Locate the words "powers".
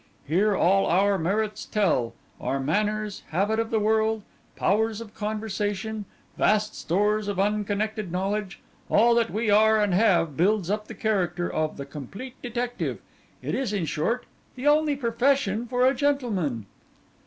4.55-4.99